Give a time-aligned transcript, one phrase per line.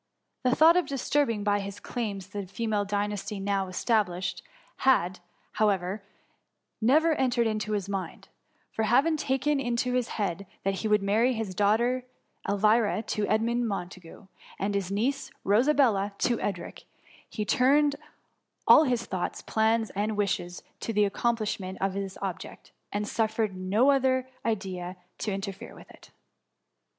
[0.41, 4.41] The thought of disturbing by his claims the female dynasty now established,
[4.77, 5.19] had,
[5.51, 6.01] however,
[6.81, 8.27] never entered into his mind,
[8.71, 12.03] for having taken it into his head that he would marry his daugh* ter
[12.49, 14.27] Elvira to Edmund Montagu,
[14.57, 16.85] and his niece Rosabella to Edric,
[17.29, 17.95] he turned
[18.67, 19.53] all his thoughts, d2 £8 THE MUMMY.
[19.53, 25.31] plans, and wishes to the accomplishment of this object, and suffered no other idea to
[25.31, 26.09] inter fere with it.